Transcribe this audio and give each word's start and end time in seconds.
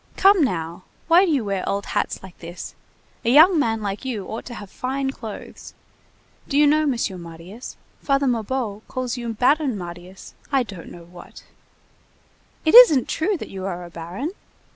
Come 0.17 0.43
now! 0.43 0.81
Why 1.07 1.25
do 1.25 1.31
you 1.31 1.45
wear 1.45 1.63
old 1.69 1.85
hats 1.85 2.23
like 2.23 2.35
this! 2.39 2.73
A 3.23 3.29
young 3.29 3.59
man 3.59 3.83
like 3.83 4.03
you 4.03 4.25
ought 4.25 4.45
to 4.45 4.55
have 4.55 4.71
fine 4.71 5.11
clothes. 5.11 5.75
Do 6.47 6.57
you 6.57 6.65
know, 6.65 6.87
Monsieur 6.87 7.17
Marius, 7.19 7.77
Father 8.01 8.25
Mabeuf 8.25 8.81
calls 8.87 9.15
you 9.15 9.31
Baron 9.33 9.77
Marius, 9.77 10.33
I 10.51 10.63
don't 10.63 10.89
know 10.91 11.03
what. 11.03 11.43
It 12.65 12.73
isn't 12.73 13.09
true 13.09 13.37
that 13.37 13.49
you 13.49 13.65
are 13.67 13.85
a 13.85 13.91
baron? 13.91 14.31